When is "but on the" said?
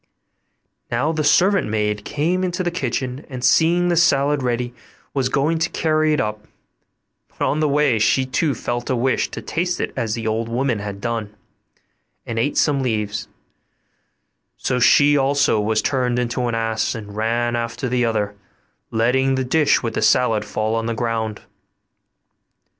7.27-7.69